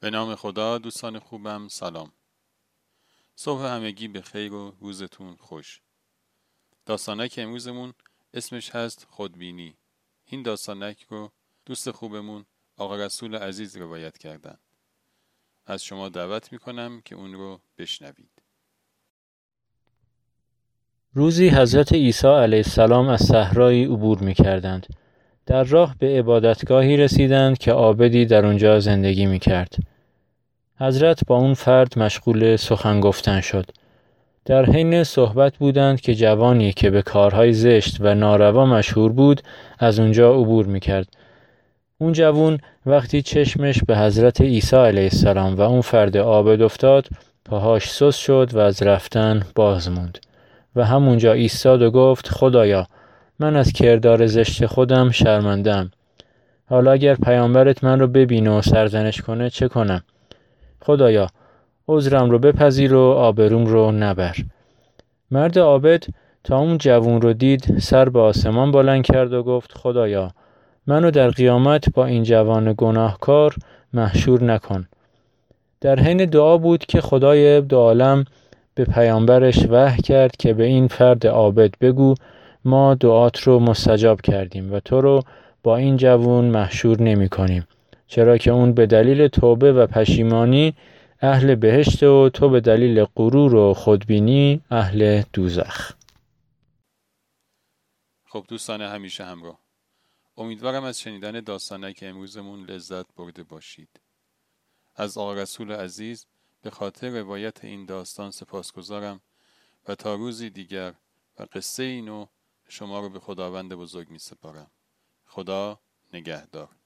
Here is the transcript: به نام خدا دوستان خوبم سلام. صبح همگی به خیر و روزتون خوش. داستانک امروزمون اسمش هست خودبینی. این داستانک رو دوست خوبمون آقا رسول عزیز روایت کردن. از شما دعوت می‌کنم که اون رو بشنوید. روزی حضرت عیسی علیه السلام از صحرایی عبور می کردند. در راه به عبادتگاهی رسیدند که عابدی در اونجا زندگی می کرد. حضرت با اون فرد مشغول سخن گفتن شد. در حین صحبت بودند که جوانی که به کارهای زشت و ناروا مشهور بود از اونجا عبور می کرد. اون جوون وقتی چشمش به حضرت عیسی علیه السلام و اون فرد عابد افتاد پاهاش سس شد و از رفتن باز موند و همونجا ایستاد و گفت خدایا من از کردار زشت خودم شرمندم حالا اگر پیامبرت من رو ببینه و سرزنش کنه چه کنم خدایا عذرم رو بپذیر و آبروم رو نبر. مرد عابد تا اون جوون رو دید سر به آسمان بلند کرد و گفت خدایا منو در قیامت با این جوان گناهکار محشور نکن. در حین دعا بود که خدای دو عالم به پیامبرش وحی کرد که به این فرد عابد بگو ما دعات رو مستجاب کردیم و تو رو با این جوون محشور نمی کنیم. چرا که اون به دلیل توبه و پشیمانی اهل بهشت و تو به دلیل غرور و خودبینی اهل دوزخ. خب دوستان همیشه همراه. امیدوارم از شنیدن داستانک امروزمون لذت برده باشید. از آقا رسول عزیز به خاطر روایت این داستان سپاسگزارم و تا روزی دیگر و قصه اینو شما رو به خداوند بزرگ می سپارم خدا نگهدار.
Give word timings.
به 0.00 0.10
نام 0.10 0.34
خدا 0.34 0.78
دوستان 0.78 1.18
خوبم 1.18 1.68
سلام. 1.68 2.12
صبح 3.36 3.62
همگی 3.62 4.08
به 4.08 4.22
خیر 4.22 4.52
و 4.52 4.74
روزتون 4.80 5.36
خوش. 5.36 5.80
داستانک 6.86 7.34
امروزمون 7.38 7.94
اسمش 8.34 8.70
هست 8.70 9.06
خودبینی. 9.10 9.74
این 10.24 10.42
داستانک 10.42 11.06
رو 11.08 11.32
دوست 11.66 11.90
خوبمون 11.90 12.44
آقا 12.76 12.96
رسول 12.96 13.36
عزیز 13.36 13.76
روایت 13.76 14.18
کردن. 14.18 14.58
از 15.66 15.84
شما 15.84 16.08
دعوت 16.08 16.52
می‌کنم 16.52 17.02
که 17.04 17.14
اون 17.14 17.32
رو 17.32 17.60
بشنوید. 17.78 18.42
روزی 21.14 21.48
حضرت 21.48 21.92
عیسی 21.92 22.26
علیه 22.26 22.58
السلام 22.58 23.08
از 23.08 23.20
صحرایی 23.20 23.84
عبور 23.84 24.18
می 24.18 24.34
کردند. 24.34 24.86
در 25.46 25.64
راه 25.64 25.96
به 25.98 26.18
عبادتگاهی 26.18 26.96
رسیدند 26.96 27.58
که 27.58 27.72
عابدی 27.72 28.26
در 28.26 28.46
اونجا 28.46 28.80
زندگی 28.80 29.26
می 29.26 29.38
کرد. 29.38 29.89
حضرت 30.80 31.20
با 31.26 31.36
اون 31.36 31.54
فرد 31.54 31.98
مشغول 31.98 32.56
سخن 32.56 33.00
گفتن 33.00 33.40
شد. 33.40 33.66
در 34.44 34.66
حین 34.66 35.04
صحبت 35.04 35.56
بودند 35.56 36.00
که 36.00 36.14
جوانی 36.14 36.72
که 36.72 36.90
به 36.90 37.02
کارهای 37.02 37.52
زشت 37.52 37.96
و 38.00 38.14
ناروا 38.14 38.66
مشهور 38.66 39.12
بود 39.12 39.40
از 39.78 40.00
اونجا 40.00 40.34
عبور 40.34 40.66
می 40.66 40.80
کرد. 40.80 41.06
اون 41.98 42.12
جوون 42.12 42.58
وقتی 42.86 43.22
چشمش 43.22 43.84
به 43.86 43.98
حضرت 43.98 44.40
عیسی 44.40 44.76
علیه 44.76 45.02
السلام 45.02 45.54
و 45.54 45.60
اون 45.60 45.80
فرد 45.80 46.16
عابد 46.16 46.62
افتاد 46.62 47.08
پاهاش 47.44 47.90
سس 47.90 48.16
شد 48.16 48.50
و 48.52 48.58
از 48.58 48.82
رفتن 48.82 49.42
باز 49.54 49.90
موند 49.90 50.18
و 50.76 50.84
همونجا 50.84 51.32
ایستاد 51.32 51.82
و 51.82 51.90
گفت 51.90 52.28
خدایا 52.28 52.86
من 53.38 53.56
از 53.56 53.72
کردار 53.72 54.26
زشت 54.26 54.66
خودم 54.66 55.10
شرمندم 55.10 55.90
حالا 56.70 56.92
اگر 56.92 57.14
پیامبرت 57.14 57.84
من 57.84 58.00
رو 58.00 58.06
ببینه 58.06 58.50
و 58.50 58.62
سرزنش 58.62 59.20
کنه 59.20 59.50
چه 59.50 59.68
کنم 59.68 60.02
خدایا 60.82 61.26
عذرم 61.88 62.30
رو 62.30 62.38
بپذیر 62.38 62.94
و 62.94 63.00
آبروم 63.00 63.66
رو 63.66 63.92
نبر. 63.92 64.36
مرد 65.30 65.58
عابد 65.58 66.04
تا 66.44 66.58
اون 66.58 66.78
جوون 66.78 67.20
رو 67.20 67.32
دید 67.32 67.78
سر 67.78 68.08
به 68.08 68.20
آسمان 68.20 68.72
بلند 68.72 69.02
کرد 69.02 69.32
و 69.32 69.42
گفت 69.42 69.72
خدایا 69.72 70.30
منو 70.86 71.10
در 71.10 71.30
قیامت 71.30 71.90
با 71.94 72.06
این 72.06 72.22
جوان 72.22 72.74
گناهکار 72.78 73.54
محشور 73.92 74.44
نکن. 74.44 74.88
در 75.80 76.00
حین 76.00 76.24
دعا 76.24 76.56
بود 76.56 76.86
که 76.86 77.00
خدای 77.00 77.60
دو 77.60 77.78
عالم 77.78 78.24
به 78.74 78.84
پیامبرش 78.84 79.66
وحی 79.70 80.02
کرد 80.02 80.36
که 80.36 80.54
به 80.54 80.64
این 80.64 80.88
فرد 80.88 81.26
عابد 81.26 81.74
بگو 81.80 82.14
ما 82.64 82.94
دعات 82.94 83.40
رو 83.40 83.58
مستجاب 83.60 84.20
کردیم 84.20 84.72
و 84.72 84.80
تو 84.80 85.00
رو 85.00 85.22
با 85.62 85.76
این 85.76 85.96
جوون 85.96 86.44
محشور 86.44 87.02
نمی 87.02 87.28
کنیم. 87.28 87.66
چرا 88.10 88.38
که 88.38 88.50
اون 88.50 88.72
به 88.72 88.86
دلیل 88.86 89.28
توبه 89.28 89.72
و 89.72 89.86
پشیمانی 89.86 90.74
اهل 91.20 91.54
بهشت 91.54 92.02
و 92.02 92.28
تو 92.28 92.48
به 92.48 92.60
دلیل 92.60 93.04
غرور 93.04 93.54
و 93.54 93.74
خودبینی 93.74 94.60
اهل 94.70 95.22
دوزخ. 95.32 95.92
خب 98.24 98.44
دوستان 98.48 98.82
همیشه 98.82 99.24
همراه. 99.24 99.58
امیدوارم 100.36 100.84
از 100.84 101.00
شنیدن 101.00 101.40
داستانک 101.40 101.98
امروزمون 102.02 102.64
لذت 102.64 103.06
برده 103.16 103.42
باشید. 103.42 104.00
از 104.96 105.18
آقا 105.18 105.34
رسول 105.34 105.72
عزیز 105.72 106.26
به 106.62 106.70
خاطر 106.70 107.20
روایت 107.20 107.64
این 107.64 107.86
داستان 107.86 108.30
سپاسگزارم 108.30 109.20
و 109.88 109.94
تا 109.94 110.14
روزی 110.14 110.50
دیگر 110.50 110.94
و 111.38 111.46
قصه 111.52 111.82
اینو 111.82 112.26
شما 112.68 113.00
رو 113.00 113.08
به 113.08 113.20
خداوند 113.20 113.74
بزرگ 113.74 114.10
می 114.10 114.18
سپارم 114.18 114.70
خدا 115.26 115.80
نگهدار. 116.12 116.79